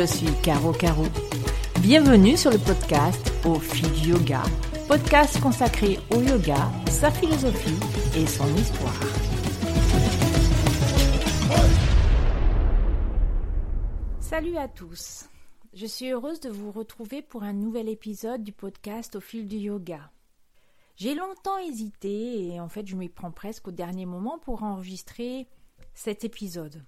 [0.00, 1.04] je suis Caro Caro.
[1.80, 4.42] Bienvenue sur le podcast Au fil du yoga,
[4.88, 7.78] podcast consacré au yoga, sa philosophie
[8.16, 8.98] et son histoire.
[14.20, 15.28] Salut à tous.
[15.74, 19.56] Je suis heureuse de vous retrouver pour un nouvel épisode du podcast Au fil du
[19.56, 20.10] yoga.
[20.96, 25.46] J'ai longtemps hésité et en fait je m'y prends presque au dernier moment pour enregistrer
[25.92, 26.82] cet épisode.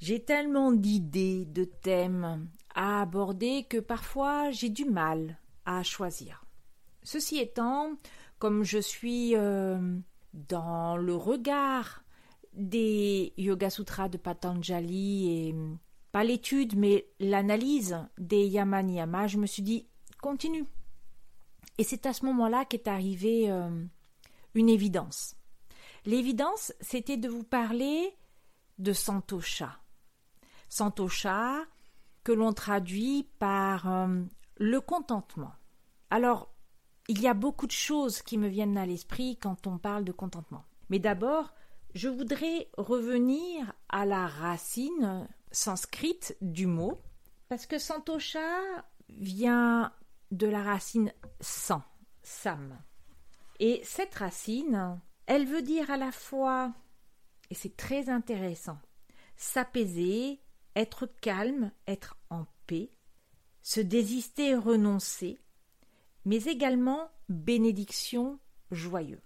[0.00, 6.44] J'ai tellement d'idées, de thèmes à aborder que parfois j'ai du mal à choisir.
[7.02, 7.92] Ceci étant,
[8.38, 9.98] comme je suis euh,
[10.32, 12.02] dans le regard
[12.54, 15.54] des Yoga Sutras de Patanjali et
[16.12, 19.86] pas l'étude mais l'analyse des Yama Niyama, je me suis dit
[20.22, 20.64] continue.
[21.76, 23.84] Et c'est à ce moment-là qu'est arrivée euh,
[24.54, 25.36] une évidence.
[26.06, 28.16] L'évidence, c'était de vous parler
[28.78, 29.78] de Santosha.
[30.70, 31.66] Santosha,
[32.24, 34.22] que l'on traduit par euh,
[34.56, 35.52] le contentement.
[36.08, 36.54] Alors,
[37.08, 40.12] il y a beaucoup de choses qui me viennent à l'esprit quand on parle de
[40.12, 40.64] contentement.
[40.88, 41.52] Mais d'abord,
[41.94, 47.00] je voudrais revenir à la racine sanscrite du mot,
[47.48, 48.48] parce que Santosha
[49.08, 49.92] vient
[50.30, 51.82] de la racine san,
[52.22, 52.78] sam.
[53.58, 56.72] Et cette racine, elle veut dire à la fois,
[57.50, 58.78] et c'est très intéressant,
[59.36, 60.40] s'apaiser,
[60.76, 62.90] être calme, être en paix,
[63.62, 65.38] se désister, renoncer,
[66.24, 68.38] mais également bénédiction,
[68.70, 69.20] joyeux.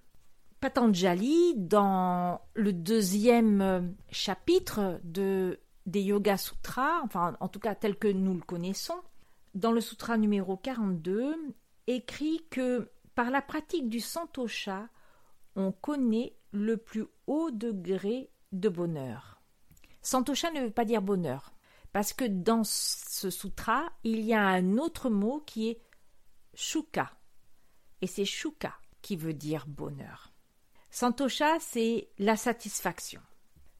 [0.60, 8.08] Patanjali, dans le deuxième chapitre de, des Yoga Sutras, enfin en tout cas tel que
[8.08, 9.00] nous le connaissons,
[9.54, 11.36] dans le sutra numéro 42,
[11.86, 14.88] écrit que par la pratique du santosha,
[15.54, 19.33] on connaît le plus haut degré de bonheur.
[20.04, 21.54] Santosha ne veut pas dire bonheur,
[21.92, 25.80] parce que dans ce sutra, il y a un autre mot qui est
[26.54, 27.10] shuka,
[28.02, 30.30] et c'est shuka qui veut dire bonheur.
[30.90, 33.20] Santosha, c'est la satisfaction.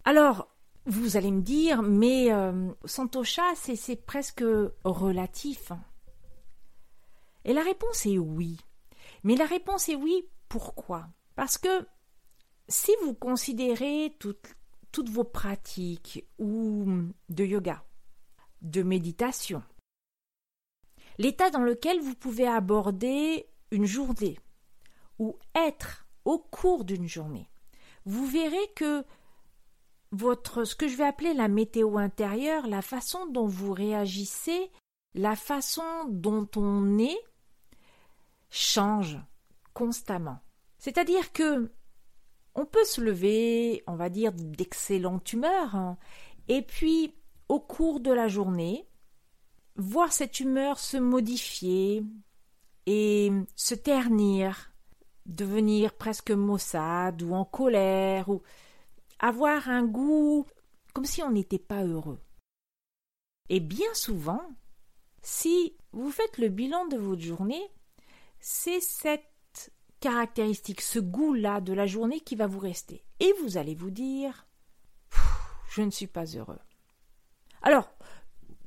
[0.04, 0.48] Alors,
[0.86, 4.44] vous allez me dire, mais euh, Santosha, c'est presque
[4.84, 5.72] relatif.
[7.44, 8.58] Et la réponse est oui.
[9.24, 11.06] Mais la réponse est oui, pourquoi?
[11.36, 11.86] Parce que
[12.68, 14.54] si vous considérez toute
[14.94, 16.86] toutes vos pratiques ou
[17.28, 17.82] de yoga,
[18.62, 19.60] de méditation,
[21.18, 24.38] l'état dans lequel vous pouvez aborder une journée
[25.18, 27.50] ou être au cours d'une journée,
[28.04, 29.04] vous verrez que
[30.12, 34.70] votre ce que je vais appeler la météo intérieure, la façon dont vous réagissez,
[35.14, 37.18] la façon dont on est
[38.48, 39.18] change
[39.72, 40.38] constamment.
[40.78, 41.68] C'est-à-dire que
[42.54, 45.98] on peut se lever, on va dire, d'excellente humeur, hein,
[46.48, 47.14] et puis,
[47.48, 48.86] au cours de la journée,
[49.76, 52.04] voir cette humeur se modifier
[52.86, 54.72] et se ternir,
[55.26, 58.42] devenir presque maussade ou en colère, ou
[59.18, 60.46] avoir un goût
[60.92, 62.20] comme si on n'était pas heureux.
[63.48, 64.42] Et bien souvent,
[65.22, 67.66] si vous faites le bilan de votre journée,
[68.38, 69.33] c'est cette
[70.04, 73.02] caractéristique, ce goût-là de la journée qui va vous rester.
[73.20, 74.46] Et vous allez vous dire
[75.70, 76.58] Je ne suis pas heureux.
[77.62, 77.90] Alors,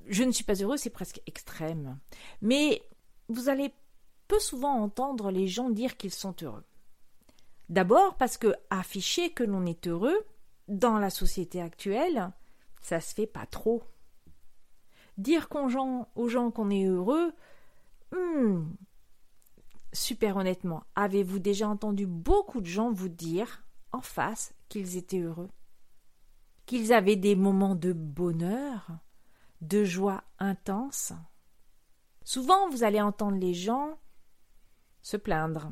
[0.08, 2.00] je ne suis pas heureux, c'est presque extrême.
[2.42, 2.82] Mais
[3.30, 3.72] vous allez
[4.28, 6.64] peu souvent entendre les gens dire qu'ils sont heureux.
[7.70, 10.26] D'abord parce que afficher que l'on est heureux,
[10.68, 12.32] dans la société actuelle,
[12.82, 13.84] ça se fait pas trop.
[15.20, 17.32] Dire aux gens, qu'on est heureux,
[18.12, 18.64] hmm,
[19.98, 25.50] super honnêtement, avez-vous déjà entendu beaucoup de gens vous dire en face qu'ils étaient heureux?
[26.66, 28.92] Qu'ils avaient des moments de bonheur,
[29.62, 31.14] de joie intense?
[32.24, 33.98] Souvent, vous allez entendre les gens
[35.02, 35.72] se plaindre.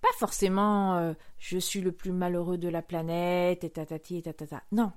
[0.00, 4.62] Pas forcément euh, je suis le plus malheureux de la planète et tatati et tatata.
[4.72, 4.92] Non.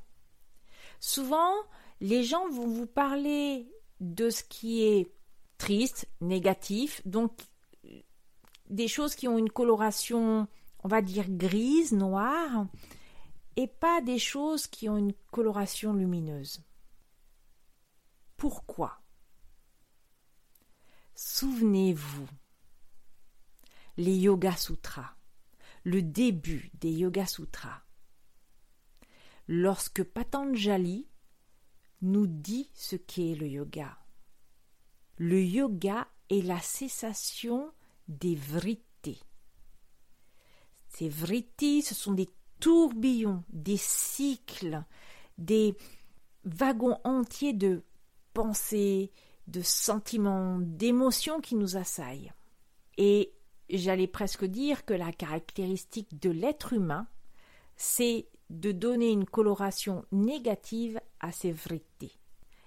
[1.00, 1.52] Souvent,
[2.00, 3.68] les gens vont vous parler
[4.00, 5.12] de ce qui est
[5.58, 7.32] triste, négatif, donc
[8.74, 10.48] des choses qui ont une coloration,
[10.84, 12.66] on va dire grise, noire,
[13.56, 16.62] et pas des choses qui ont une coloration lumineuse.
[18.36, 19.00] Pourquoi?
[21.16, 22.28] Souvenez-vous,
[23.98, 25.16] les Yoga Sutras,
[25.84, 27.84] le début des Yoga Sutras,
[29.48, 31.08] lorsque Patanjali
[32.02, 33.98] nous dit ce qu'est le yoga.
[35.18, 37.72] Le yoga est la cessation
[38.08, 39.24] des vritis.
[40.90, 42.30] Ces vritis, ce sont des
[42.60, 44.84] tourbillons, des cycles,
[45.38, 45.76] des
[46.46, 47.84] wagons entiers de
[48.34, 49.12] pensées,
[49.48, 52.32] de sentiments, d'émotions qui nous assaillent.
[52.98, 53.34] Et
[53.70, 57.08] j'allais presque dire que la caractéristique de l'être humain,
[57.76, 62.20] c'est de donner une coloration négative à ses vérités.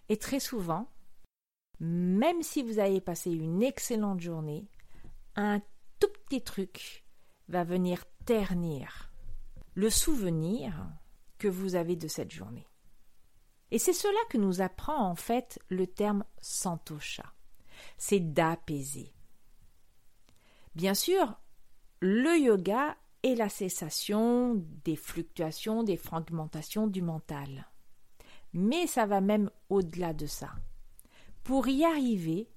[0.09, 0.89] Et très souvent,
[1.81, 4.67] même si vous avez passé une excellente journée,
[5.37, 5.61] un
[6.01, 7.05] tout petit truc
[7.49, 9.13] va venir ternir
[9.75, 10.75] le souvenir
[11.39, 12.67] que vous avez de cette journée.
[13.71, 17.35] Et c'est cela que nous apprend en fait le terme santosha.
[17.99, 19.13] C'est d'apaiser.
[20.75, 21.39] Bien sûr,
[22.01, 24.55] le yoga est la cessation
[24.85, 27.71] des fluctuations, des fragmentations du mental.
[28.53, 30.55] Mais ça va même au-delà de ça.
[31.45, 32.49] Pour y arriver,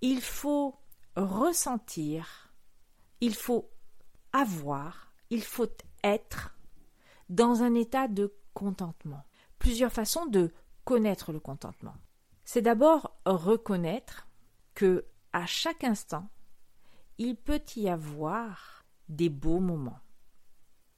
[0.00, 0.76] il faut
[1.16, 2.52] ressentir,
[3.20, 3.70] il faut
[4.32, 5.68] avoir, il faut
[6.02, 6.56] être
[7.28, 9.22] dans un état de contentement.
[9.58, 10.52] Plusieurs façons de
[10.84, 11.94] connaître le contentement.
[12.44, 14.28] C'est d'abord reconnaître
[14.74, 16.28] que à chaque instant,
[17.18, 20.00] il peut y avoir des beaux moments.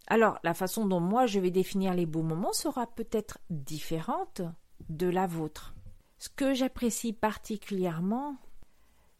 [0.07, 4.43] Alors, la façon dont moi je vais définir les beaux moments sera peut-être différente
[4.89, 5.75] de la vôtre.
[6.19, 8.37] Ce que j'apprécie particulièrement,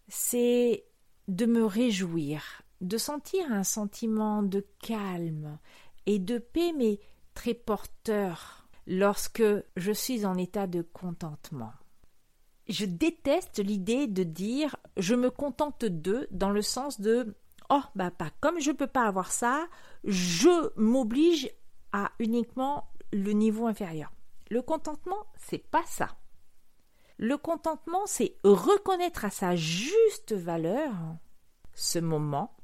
[0.09, 0.85] c'est
[1.29, 5.59] de me réjouir, de sentir un sentiment de calme
[6.07, 7.01] et de paix, mais
[7.35, 9.45] très porteur, lorsque
[9.77, 11.73] je suis en état de contentement.
[12.69, 17.37] Je déteste l'idée de dire je me contente d'eux dans le sens de
[17.69, 19.67] oh bah pas comme je peux pas avoir ça,
[20.05, 21.51] je m'oblige
[21.93, 24.13] à uniquement le niveau inférieur.
[24.51, 26.17] Le contentement, c'est pas ça.
[27.19, 30.93] Le contentement, c'est reconnaître à sa juste valeur
[31.75, 32.57] ce moment,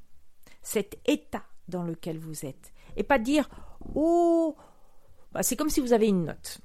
[0.63, 2.73] cet état dans lequel vous êtes.
[2.97, 3.49] Et pas dire
[3.95, 4.57] Oh,
[5.33, 6.61] bah, c'est comme si vous avez une note.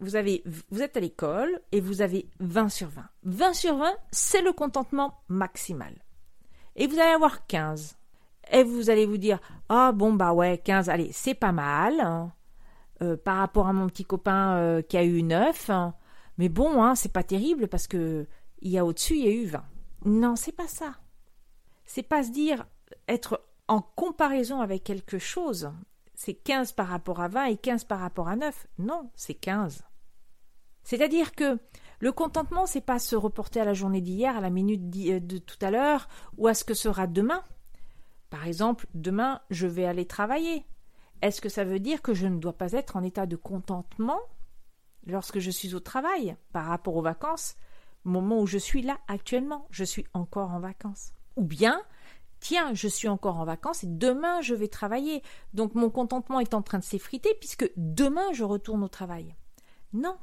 [0.00, 3.02] Vous, êtes à l'école et vous avez 20 sur 20.
[3.24, 5.92] 20 sur 20, c'est le contentement maximal.
[6.76, 7.96] Et vous allez avoir 15.
[8.52, 12.00] Et vous allez vous dire Ah bon, bah ouais, 15, allez, c'est pas mal.
[12.00, 12.32] Hein.
[13.02, 15.70] Euh, par rapport à mon petit copain euh, qui a eu 9.
[15.70, 15.94] Hein.
[16.38, 18.26] Mais bon, hein, c'est pas terrible parce que
[18.60, 19.64] il y a au-dessus, il y a eu 20.
[20.06, 20.96] Non, c'est pas ça.
[21.84, 22.66] C'est pas se dire
[23.06, 25.70] être en comparaison avec quelque chose.
[26.14, 28.66] C'est 15 par rapport à 20 et 15 par rapport à 9.
[28.78, 29.84] Non, c'est 15.
[30.82, 31.58] C'est-à-dire que
[32.00, 35.38] le contentement, c'est pas se reporter à la journée d'hier, à la minute euh, de
[35.38, 37.42] tout à l'heure, ou à ce que sera demain.
[38.30, 40.64] Par exemple, demain, je vais aller travailler.
[41.22, 44.20] Est-ce que ça veut dire que je ne dois pas être en état de contentement
[45.08, 47.56] lorsque je suis au travail par rapport aux vacances,
[48.04, 51.12] moment où je suis là actuellement, je suis encore en vacances.
[51.36, 51.82] Ou bien,
[52.40, 55.22] tiens, je suis encore en vacances et demain je vais travailler.
[55.54, 59.34] Donc mon contentement est en train de s'effriter puisque demain je retourne au travail.
[59.92, 60.16] Non.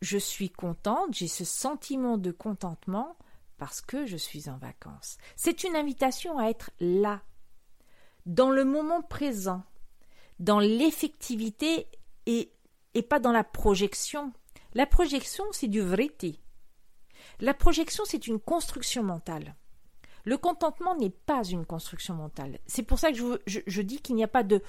[0.00, 3.16] Je suis contente, j'ai ce sentiment de contentement
[3.56, 5.16] parce que je suis en vacances.
[5.36, 7.22] C'est une invitation à être là,
[8.26, 9.62] dans le moment présent,
[10.40, 11.86] dans l'effectivité
[12.26, 12.52] et
[12.94, 14.32] et pas dans la projection.
[14.74, 16.40] La projection, c'est du vritti.
[17.40, 19.56] La projection, c'est une construction mentale.
[20.24, 22.60] Le contentement n'est pas une construction mentale.
[22.66, 24.62] C'est pour ça que je, dis qu'il n'y a pas de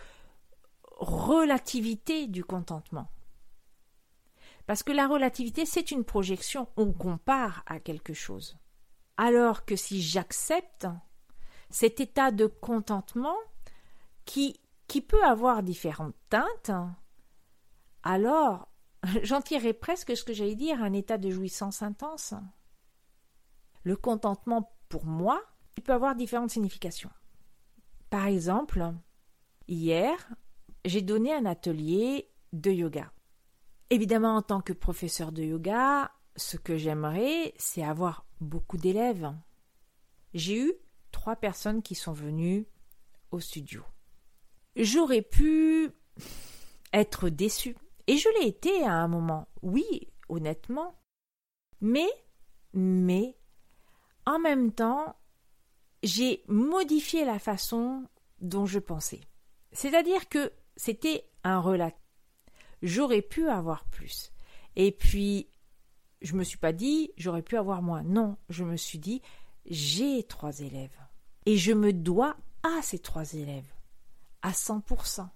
[0.97, 3.07] relativité du contentement.
[4.65, 8.57] Parce que la relativité, c'est une projection, on compare à quelque chose.
[9.17, 10.87] Alors que si j'accepte
[11.69, 13.35] cet état de contentement
[14.25, 16.71] qui, qui peut avoir différentes teintes,
[18.03, 18.67] alors
[19.23, 22.33] j'en tirerai presque ce que j'allais dire un état de jouissance intense.
[23.83, 25.41] Le contentement, pour moi,
[25.77, 27.09] il peut avoir différentes significations.
[28.09, 28.93] Par exemple,
[29.67, 30.29] hier,
[30.85, 33.11] j'ai donné un atelier de yoga.
[33.89, 39.33] Évidemment, en tant que professeur de yoga, ce que j'aimerais, c'est avoir beaucoup d'élèves.
[40.33, 40.73] J'ai eu
[41.11, 42.67] trois personnes qui sont venues
[43.31, 43.83] au studio.
[44.75, 45.91] J'aurais pu
[46.91, 47.75] être déçue
[48.07, 50.99] et je l'ai été à un moment, oui, honnêtement.
[51.81, 52.09] Mais,
[52.73, 53.37] mais,
[54.25, 55.15] en même temps,
[56.01, 58.07] j'ai modifié la façon
[58.39, 59.21] dont je pensais.
[59.71, 61.91] C'est-à-dire que c'était un relat.
[62.81, 64.31] J'aurais pu avoir plus.
[64.75, 65.49] Et puis,
[66.21, 68.03] je me suis pas dit, j'aurais pu avoir moins.
[68.03, 69.21] Non, je me suis dit,
[69.65, 70.97] j'ai trois élèves.
[71.45, 73.71] Et je me dois à ces trois élèves.
[74.41, 75.27] À 100%.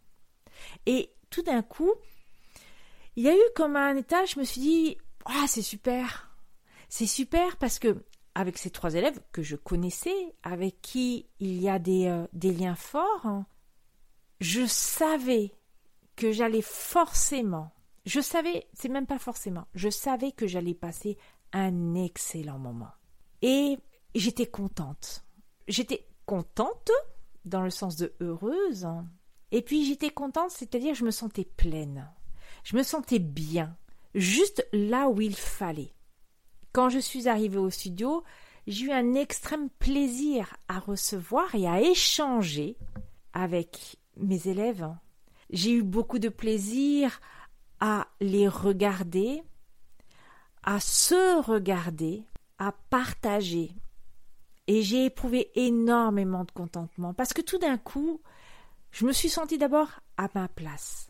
[0.86, 1.94] Et tout d'un coup,
[3.18, 4.98] il y a eu comme un état, je me suis dit,
[5.48, 6.30] c'est super.
[6.88, 8.06] C'est super parce que,
[8.36, 12.54] avec ces trois élèves que je connaissais, avec qui il y a des, euh, des
[12.54, 13.44] liens forts,
[14.40, 15.52] je savais
[16.16, 17.72] que j'allais forcément
[18.06, 21.18] Je savais, c'est même pas forcément, je savais que j'allais passer
[21.52, 22.94] un excellent moment.
[23.42, 23.78] Et
[24.16, 25.26] j'étais contente.
[25.68, 26.92] J'étais contente
[27.44, 28.88] dans le sens de heureuse.
[29.52, 32.10] Et puis j'étais contente, c'est-à-dire je me sentais pleine.
[32.68, 33.78] Je me sentais bien,
[34.14, 35.94] juste là où il fallait.
[36.74, 38.26] Quand je suis arrivée au studio,
[38.68, 42.76] j'ai eu un extrême plaisir à recevoir et à échanger
[43.32, 44.86] avec mes élèves.
[45.50, 47.22] J'ai eu beaucoup de plaisir
[47.80, 49.44] à les regarder,
[50.62, 52.26] à se regarder,
[52.58, 53.72] à partager.
[54.68, 58.20] Et j'ai éprouvé énormément de contentement parce que tout d'un coup,
[58.92, 61.08] je me suis sentie d'abord à ma place,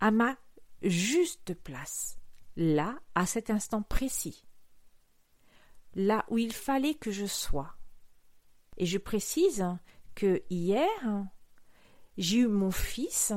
[0.00, 0.38] à ma
[0.88, 2.18] juste place,
[2.56, 4.44] là, à cet instant précis,
[5.94, 7.76] là où il fallait que je sois.
[8.76, 9.64] Et je précise
[10.14, 10.88] que hier,
[12.16, 13.32] j'ai eu mon fils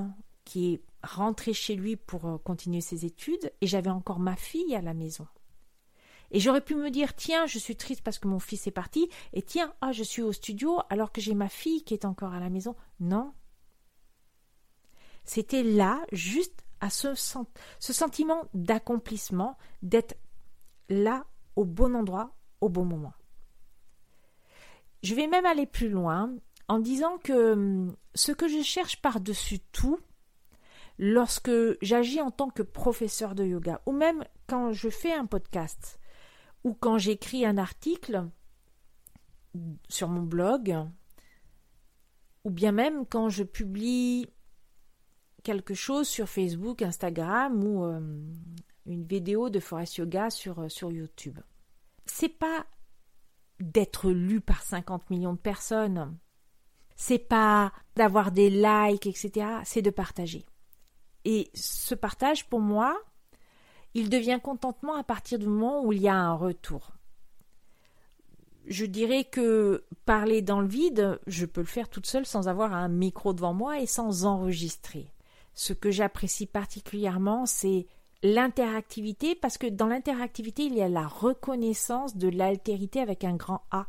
[0.46, 4.76] qui est rentré chez lui pour euh, continuer ses études et j'avais encore ma fille
[4.76, 5.28] à la maison.
[6.32, 9.10] Et j'aurais pu me dire tiens, je suis triste parce que mon fils est parti
[9.34, 12.34] et tiens, ah, je suis au studio alors que j'ai ma fille qui est encore
[12.34, 12.76] à la maison.
[13.00, 13.34] Non.
[15.24, 20.16] C'était là juste à ce, ce sentiment d'accomplissement, d'être
[20.90, 23.14] là au bon endroit, au bon moment.
[25.04, 26.34] Je vais même aller plus loin
[26.68, 30.00] en disant que hum, ce que je cherche par-dessus tout,
[30.98, 36.00] lorsque j'agis en tant que professeur de yoga, ou même quand je fais un podcast,
[36.64, 38.28] ou quand j'écris un article
[39.90, 40.78] sur mon blog,
[42.44, 44.30] ou bien même quand je publie
[45.48, 48.02] quelque chose sur Facebook, Instagram ou euh,
[48.86, 51.40] une vidéo de Forest Yoga sur, euh, sur YouTube.
[52.06, 52.66] C'est pas
[53.62, 56.18] d'être lu par 50 millions de personnes.
[56.98, 59.48] C'est pas d'avoir des likes, etc.
[59.64, 60.46] C'est de partager.
[61.24, 63.00] Et ce partage, pour moi,
[63.94, 66.92] il devient contentement à partir du moment où il y a un retour.
[68.66, 72.74] Je dirais que parler dans le vide, je peux le faire toute seule sans avoir
[72.74, 75.10] un micro devant moi et sans enregistrer.
[75.58, 77.88] Ce que j'apprécie particulièrement, c'est
[78.22, 83.64] l'interactivité, parce que dans l'interactivité, il y a la reconnaissance de l'altérité avec un grand
[83.72, 83.88] A.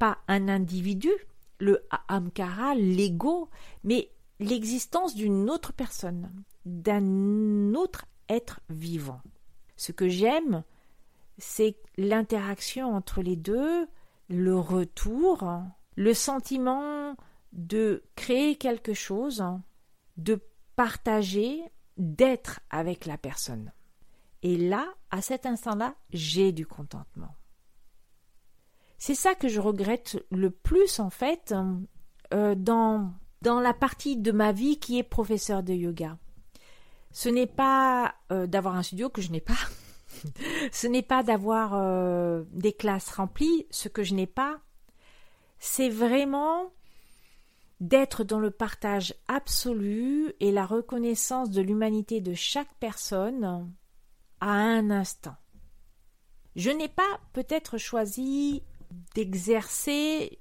[0.00, 1.12] Pas un individu,
[1.60, 3.48] le Amkara, l'ego,
[3.84, 6.28] mais l'existence d'une autre personne,
[6.64, 9.20] d'un autre être vivant.
[9.76, 10.64] Ce que j'aime,
[11.38, 13.86] c'est l'interaction entre les deux,
[14.28, 15.48] le retour,
[15.94, 17.14] le sentiment
[17.52, 19.44] de créer quelque chose,
[20.16, 20.40] de
[20.80, 21.62] partager,
[21.98, 23.70] d'être avec la personne.
[24.42, 27.36] Et là, à cet instant-là, j'ai du contentement.
[28.96, 31.54] C'est ça que je regrette le plus en fait
[32.32, 36.16] euh, dans, dans la partie de ma vie qui est professeur de yoga.
[37.12, 39.60] Ce n'est pas euh, d'avoir un studio que je n'ai pas.
[40.72, 44.60] ce n'est pas d'avoir euh, des classes remplies, ce que je n'ai pas.
[45.58, 46.72] C'est vraiment
[47.80, 53.72] d'être dans le partage absolu et la reconnaissance de l'humanité de chaque personne
[54.40, 55.36] à un instant.
[56.56, 58.62] Je n'ai pas peut-être choisi
[59.14, 60.38] d'exercer,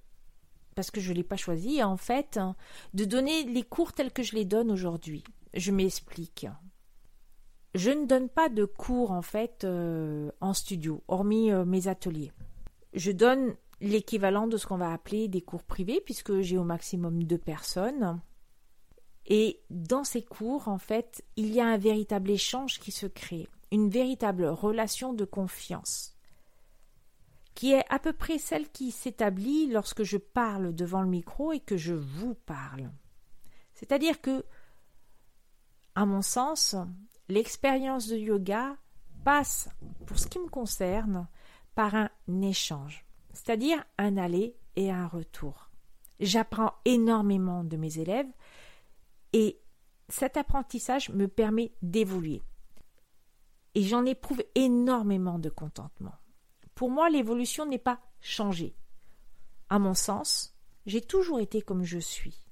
[0.76, 2.40] parce que je ne l'ai pas choisi en fait,
[2.94, 5.24] de donner les cours tels que je les donne aujourd'hui.
[5.54, 6.48] Je m'explique.
[7.76, 12.32] Je ne donne pas de cours en fait euh, en studio, hormis euh, mes ateliers.
[12.94, 17.24] Je donne l'équivalent de ce qu'on va appeler des cours privés, puisque j'ai au maximum
[17.24, 18.22] deux personnes.
[19.26, 23.48] Et dans ces cours, en fait, il y a un véritable échange qui se crée,
[23.72, 26.16] une véritable relation de confiance,
[27.54, 31.60] qui est à peu près celle qui s'établit lorsque je parle devant le micro et
[31.60, 32.90] que je vous parle.
[33.76, 34.44] C'est-à-dire que,
[35.96, 36.76] à mon sens,
[37.28, 38.76] l'expérience de yoga
[39.24, 39.70] passe,
[40.06, 41.28] pour ce qui me concerne,
[41.76, 42.10] par un
[42.42, 45.70] échange c'est-à-dire un aller et un retour.
[46.20, 48.30] J'apprends énormément de mes élèves
[49.34, 49.60] et
[50.10, 52.42] cet apprentissage me permet d'évoluer.
[53.76, 56.16] Et j'en éprouve énormément de contentement.
[56.76, 58.76] Pour moi, l'évolution n'est pas changer.
[59.70, 60.56] À mon sens,
[60.86, 62.44] j'ai toujours été comme je suis.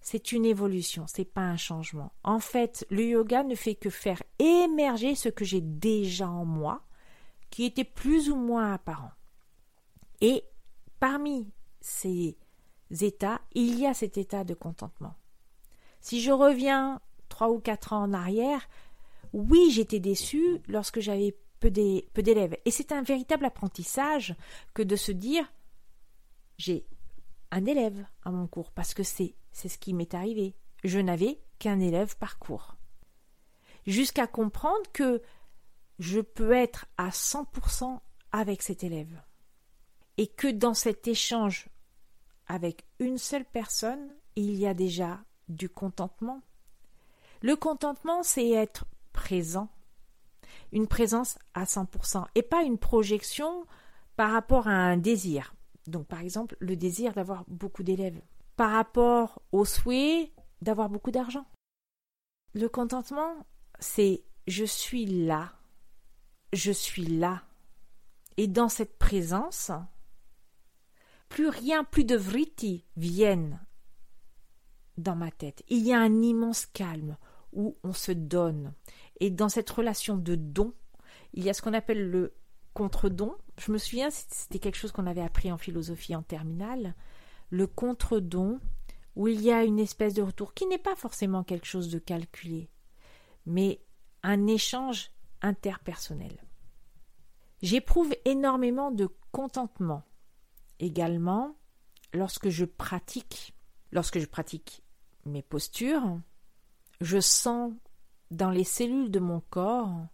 [0.00, 2.12] C'est une évolution, c'est pas un changement.
[2.22, 6.85] En fait, le yoga ne fait que faire émerger ce que j'ai déjà en moi
[7.50, 9.12] qui étaient plus ou moins apparents.
[10.20, 10.44] Et
[11.00, 12.36] parmi ces
[13.00, 15.14] états, il y a cet état de contentement.
[16.00, 18.68] Si je reviens trois ou quatre ans en arrière,
[19.32, 22.56] oui, j'étais déçue lorsque j'avais peu d'élèves.
[22.64, 24.34] Et c'est un véritable apprentissage
[24.74, 25.52] que de se dire
[26.58, 26.86] j'ai
[27.50, 30.54] un élève à mon cours, parce que c'est, c'est ce qui m'est arrivé.
[30.84, 32.76] Je n'avais qu'un élève par cours.
[33.86, 35.22] jusqu'à comprendre que
[35.98, 38.00] je peux être à 100%
[38.32, 39.22] avec cet élève.
[40.18, 41.68] Et que dans cet échange
[42.46, 46.42] avec une seule personne, il y a déjà du contentement.
[47.42, 49.68] Le contentement, c'est être présent,
[50.72, 53.66] une présence à 100%, et pas une projection
[54.16, 55.54] par rapport à un désir.
[55.86, 58.20] Donc par exemple, le désir d'avoir beaucoup d'élèves,
[58.56, 61.46] par rapport au souhait d'avoir beaucoup d'argent.
[62.54, 63.46] Le contentement,
[63.78, 65.52] c'est je suis là,
[66.56, 67.42] je suis là.
[68.36, 69.70] Et dans cette présence,
[71.28, 73.60] plus rien, plus de vritti viennent
[74.98, 75.62] dans ma tête.
[75.68, 77.16] Il y a un immense calme
[77.52, 78.72] où on se donne.
[79.20, 80.74] Et dans cette relation de don,
[81.32, 82.34] il y a ce qu'on appelle le
[82.74, 83.34] contre-don.
[83.58, 86.94] Je me souviens, c'était quelque chose qu'on avait appris en philosophie en terminale.
[87.50, 88.60] Le contre-don,
[89.14, 91.98] où il y a une espèce de retour qui n'est pas forcément quelque chose de
[91.98, 92.68] calculé,
[93.46, 93.80] mais
[94.22, 95.10] un échange
[95.40, 96.45] interpersonnel.
[97.66, 100.04] J'éprouve énormément de contentement
[100.78, 101.56] également
[102.12, 103.56] lorsque je pratique,
[103.90, 104.84] lorsque je pratique
[105.24, 106.20] mes postures,
[107.00, 107.72] je sens
[108.30, 110.06] dans les cellules de mon corps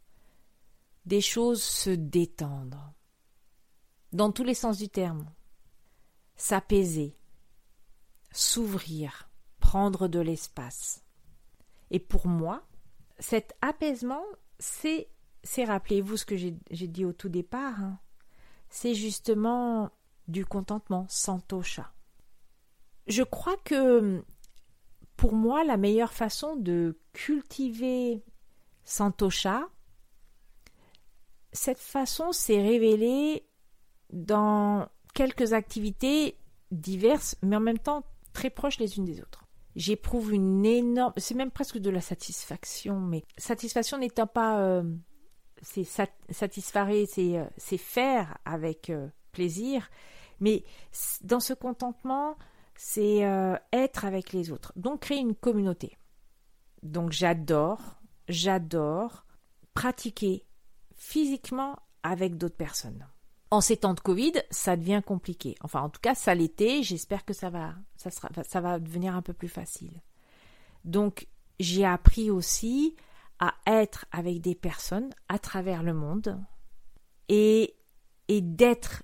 [1.04, 2.94] des choses se détendre,
[4.12, 5.30] dans tous les sens du terme,
[6.36, 7.18] s'apaiser,
[8.30, 9.28] s'ouvrir,
[9.60, 11.04] prendre de l'espace.
[11.90, 12.66] Et pour moi,
[13.18, 14.24] cet apaisement,
[14.58, 15.10] c'est,
[15.42, 17.98] c'est rappelez-vous ce que j'ai, dit au tout départ, hein,
[18.68, 19.90] c'est justement
[20.28, 21.92] du contentement, santosha.
[23.06, 24.22] Je crois que
[25.16, 28.22] pour moi, la meilleure façon de cultiver
[28.84, 29.68] santosha,
[31.52, 33.46] cette façon s'est révélée
[34.12, 36.38] dans quelques activités
[36.70, 39.44] diverses, mais en même temps très proches les unes des autres.
[39.74, 44.82] J'éprouve une énorme, c'est même presque de la satisfaction, mais satisfaction n'étant pas, euh,
[45.62, 45.84] c'est
[46.30, 49.88] satisfaire, euh, c'est faire avec euh, plaisir,
[50.40, 50.64] mais
[51.22, 52.36] dans ce contentement,
[52.74, 53.20] c'est
[53.72, 55.96] être avec les autres, donc créer une communauté.
[56.82, 59.24] Donc j'adore, j'adore
[59.72, 60.44] pratiquer
[60.94, 63.06] physiquement avec d'autres personnes.
[63.50, 65.54] En ces temps de Covid, ça devient compliqué.
[65.60, 66.82] Enfin, en tout cas, ça l'était.
[66.82, 70.00] J'espère que ça va, ça, sera, ça va devenir un peu plus facile.
[70.84, 71.28] Donc,
[71.60, 72.96] j'ai appris aussi
[73.38, 76.40] à être avec des personnes à travers le monde
[77.28, 77.74] et,
[78.28, 79.02] et d'être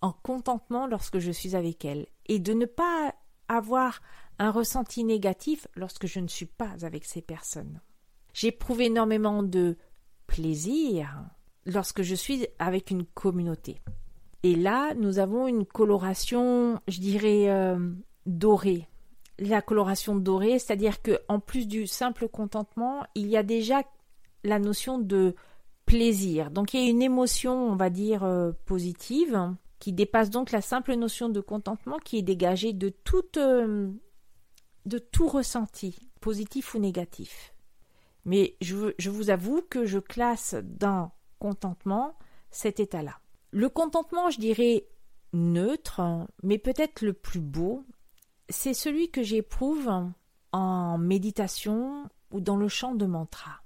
[0.00, 3.14] en contentement lorsque je suis avec elles et de ne pas
[3.48, 4.00] avoir
[4.38, 7.80] un ressenti négatif lorsque je ne suis pas avec ces personnes.
[8.32, 9.76] J'éprouve énormément de
[10.26, 11.24] plaisir
[11.66, 13.80] lorsque je suis avec une communauté.
[14.44, 17.92] Et là, nous avons une coloration, je dirais, euh,
[18.26, 18.88] dorée.
[19.38, 23.82] La coloration dorée, c'est-à-dire que en plus du simple contentement, il y a déjà
[24.44, 25.34] la notion de
[25.86, 26.50] plaisir.
[26.50, 30.60] Donc il y a une émotion, on va dire, euh, positive, qui dépasse donc la
[30.60, 32.92] simple notion de contentement qui est dégagée de
[33.36, 33.90] euh,
[34.86, 37.54] de tout ressenti, positif ou négatif.
[38.24, 42.14] Mais je, vous avoue que je classe dans contentement
[42.50, 43.20] cet état-là.
[43.52, 44.86] Le contentement, je dirais
[45.32, 46.02] neutre,
[46.42, 47.84] mais peut-être le plus beau,
[48.48, 49.90] c'est celui que j'éprouve
[50.52, 53.62] en méditation ou dans le chant de mantra.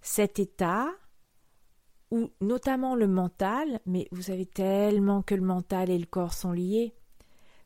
[0.00, 0.88] Cet état
[2.10, 6.52] où notamment le mental, mais vous savez tellement que le mental et le corps sont
[6.52, 6.94] liés,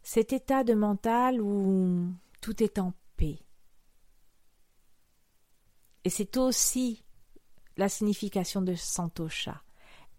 [0.02, 3.40] cet état de mental où tout est en paix,
[6.06, 7.02] et c'est aussi
[7.76, 9.64] la signification de Santosha,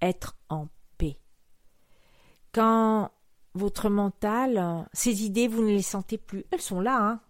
[0.01, 1.17] être en paix.
[2.51, 3.09] Quand
[3.53, 7.21] votre mental, ces idées, vous ne les sentez plus, elles sont là, hein.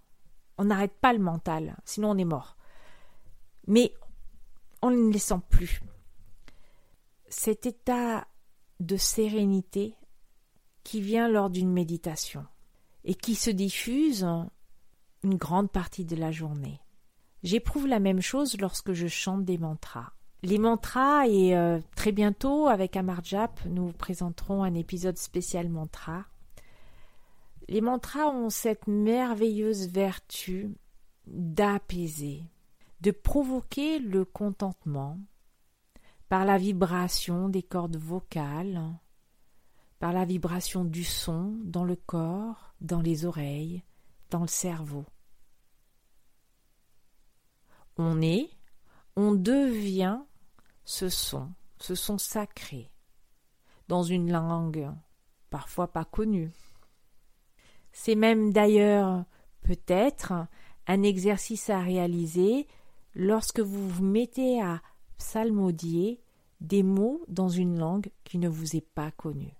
[0.58, 2.58] On n'arrête pas le mental, sinon on est mort.
[3.68, 3.94] Mais
[4.82, 5.82] on ne les sent plus.
[7.30, 8.28] Cet état
[8.80, 9.96] de sérénité
[10.84, 12.46] qui vient lors d'une méditation
[13.04, 14.26] et qui se diffuse
[15.24, 16.80] une grande partie de la journée.
[17.44, 20.14] J'éprouve la même chose lorsque je chante des mantras.
[20.44, 26.26] Les mantras, et euh, très bientôt avec Amarjap, nous présenterons un épisode spécial mantra.
[27.68, 30.76] Les mantras ont cette merveilleuse vertu
[31.26, 32.44] d'apaiser,
[33.02, 35.20] de provoquer le contentement
[36.30, 38.82] par la vibration des cordes vocales,
[40.00, 43.84] par la vibration du son dans le corps, dans les oreilles,
[44.30, 45.06] dans le cerveau
[47.98, 48.50] on est,
[49.18, 50.20] on devient
[50.86, 52.92] ce son, ce son sacré,
[53.88, 54.92] dans une langue
[55.50, 56.52] parfois pas connue.
[57.92, 59.26] C'est même d'ailleurs
[59.64, 60.34] peut-être
[60.86, 62.68] un exercice à réaliser
[63.16, 64.84] lorsque vous vous mettez à
[65.18, 66.22] psalmodier
[66.62, 69.58] des mots dans une langue qui ne vous est pas connue.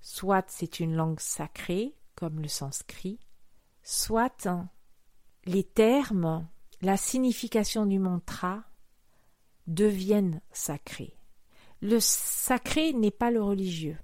[0.00, 3.18] Soit c'est une langue sacrée, comme le sanskrit,
[3.82, 4.46] soit
[5.46, 6.46] les termes,
[6.80, 8.69] la signification du mantra
[9.70, 11.16] deviennent sacrés.
[11.80, 13.96] Le sacré n'est pas le religieux.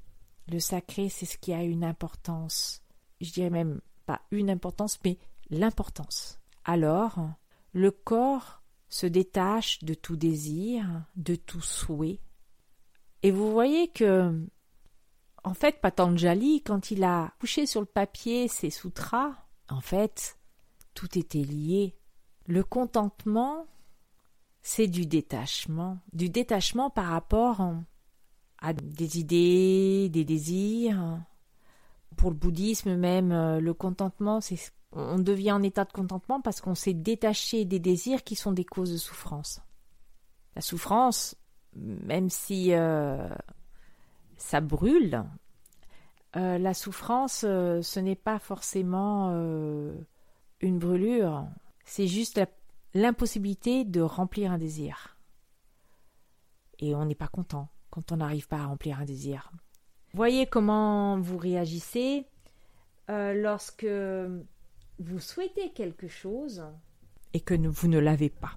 [0.48, 2.82] Le sacré, c'est ce qui a une importance.
[3.20, 5.18] Je dirais même pas une importance, mais
[5.50, 6.38] l'importance.
[6.64, 7.18] Alors,
[7.72, 12.20] le corps se détache de tout désir, de tout souhait.
[13.22, 14.46] Et vous voyez que,
[15.42, 19.32] en fait, Patanjali, quand il a couché sur le papier ses sutras,
[19.68, 20.38] en fait,
[20.94, 21.96] tout était lié.
[22.46, 23.66] Le contentement,
[24.68, 27.60] c'est du détachement, du détachement par rapport
[28.58, 31.20] à des idées, des désirs.
[32.16, 34.58] Pour le bouddhisme même, euh, le contentement, c'est
[34.90, 38.64] on devient en état de contentement parce qu'on s'est détaché des désirs qui sont des
[38.64, 39.60] causes de souffrance.
[40.56, 41.36] La souffrance,
[41.76, 43.28] même si euh,
[44.36, 45.22] ça brûle,
[46.34, 49.30] euh, la souffrance, ce n'est pas forcément
[50.60, 51.46] une brûlure,
[51.84, 52.46] c'est juste la,
[52.94, 55.16] l'impossibilité de remplir un désir.
[56.78, 59.50] Et on n'est pas content quand on n'arrive pas à remplir un désir.
[60.12, 62.26] Voyez comment vous réagissez
[63.10, 63.86] euh, lorsque
[64.98, 66.64] vous souhaitez quelque chose
[67.32, 68.56] et que vous ne l'avez pas.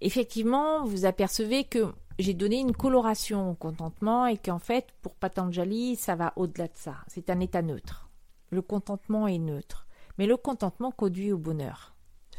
[0.00, 5.96] Effectivement, vous apercevez que j'ai donné une coloration au contentement et qu'en fait, pour Patanjali,
[5.96, 6.96] ça va au-delà de ça.
[7.08, 8.08] C'est un état neutre.
[8.50, 9.86] Le contentement est neutre.
[10.18, 11.94] Mais le contentement conduit au bonheur.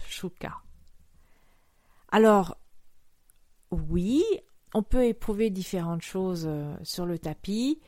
[0.07, 0.53] Shuka.
[2.15, 2.55] Alors,
[3.71, 4.23] oui,
[4.73, 7.81] on peut éprouver différentes choses euh, sur le tapis.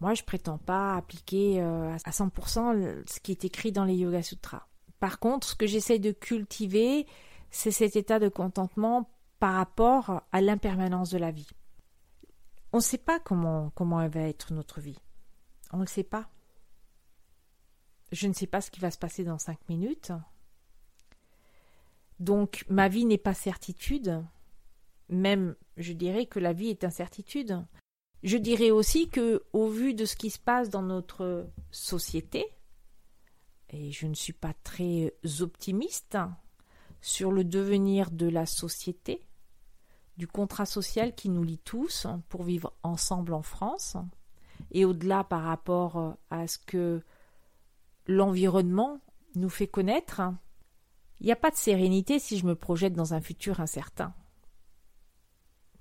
[0.00, 4.20] Moi, je prétends pas appliquer euh, à 100% ce qui est écrit dans les Yoga
[4.20, 4.66] Sutras.
[4.98, 7.06] Par contre, ce que j'essaye de cultiver,
[7.52, 11.50] c'est cet état de contentement par rapport à l'impermanence de la vie.
[12.72, 14.98] On ne sait pas comment, va être notre vie.
[15.72, 16.28] On ne le sait pas.
[18.10, 20.10] Je ne sais pas ce qui va se passer dans cinq minutes.
[22.22, 24.22] Donc ma vie n'est pas certitude,
[25.08, 27.66] même je dirais que la vie est incertitude.
[28.22, 32.46] Je dirais aussi que au vu de ce qui se passe dans notre société,
[33.70, 36.16] et je ne suis pas très optimiste
[37.00, 39.26] sur le devenir de la société,
[40.16, 43.96] du contrat social qui nous lie tous pour vivre ensemble en France,
[44.70, 47.02] et au-delà par rapport à ce que
[48.06, 49.00] l'environnement
[49.34, 50.22] nous fait connaître,
[51.22, 54.12] il n'y a pas de sérénité si je me projette dans un futur incertain.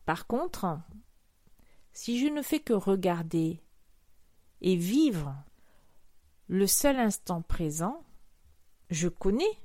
[0.06, 0.80] Par contre,
[1.94, 3.60] si je ne fais que regarder
[4.62, 5.36] et vivre
[6.48, 8.04] le seul instant présent,
[8.92, 9.58] je connais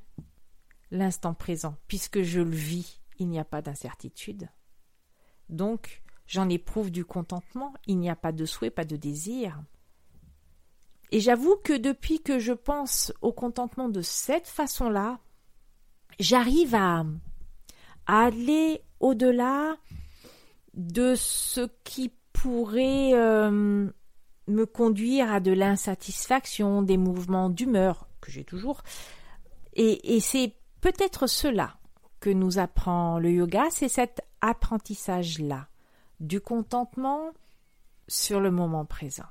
[0.90, 4.48] l'instant présent, puisque je le vis, il n'y a pas d'incertitude.
[5.50, 9.62] Donc, j'en éprouve du contentement, il n'y a pas de souhait, pas de désir.
[11.10, 15.20] Et j'avoue que depuis que je pense au contentement de cette façon-là,
[16.18, 17.04] j'arrive à,
[18.06, 19.76] aller au-delà
[20.74, 23.90] de ce qui pourrait euh,
[24.46, 28.82] me conduire à de l'insatisfaction, des mouvements d'humeur que j'ai toujours.
[29.74, 31.78] Et, et c'est peut-être cela
[32.20, 35.68] que nous apprend le yoga, c'est cet apprentissage-là
[36.20, 37.32] du contentement
[38.08, 39.24] sur le moment présent.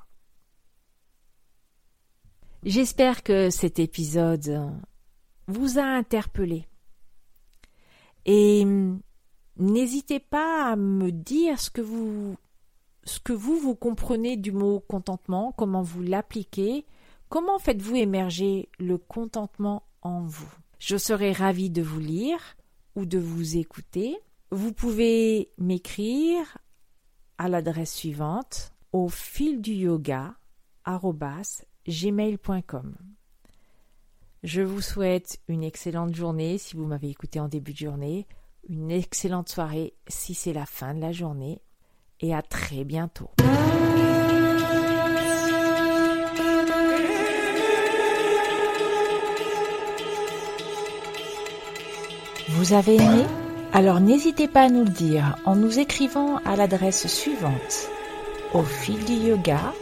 [2.64, 4.72] J'espère que cet épisode
[5.48, 6.68] vous a interpellé
[8.26, 9.00] et hum,
[9.58, 12.38] n'hésitez pas à me dire ce que vous
[13.60, 16.86] vous comprenez du mot contentement, comment vous l'appliquez,
[17.30, 20.52] comment faites-vous émerger le contentement en vous?
[20.80, 22.58] Je serai ravie de vous lire
[22.96, 24.18] ou de vous écouter.
[24.52, 26.58] Vous pouvez m'écrire
[27.38, 30.36] à l'adresse suivante au fil du yoga
[31.88, 32.96] gmail.com.
[34.46, 38.28] Je vous souhaite une excellente journée si vous m'avez écouté en début de journée,
[38.70, 41.64] une excellente soirée si c'est la fin de la journée
[42.20, 43.32] et à très bientôt.
[52.50, 53.26] Vous avez aimé?
[53.74, 57.90] Alors n'hésitez pas à nous le dire en nous écrivant à l'adresse suivante
[58.54, 59.74] au fil du yoga.